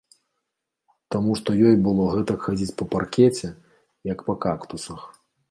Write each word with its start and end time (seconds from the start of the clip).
Таму 1.15 1.35
што 1.41 1.49
ёй 1.71 1.75
было 1.87 2.07
гэтак 2.15 2.39
хадзіць 2.47 2.75
па 2.81 2.89
паркеце, 2.95 3.51
як 4.13 4.27
па 4.33 4.39
кактусах. 4.49 5.01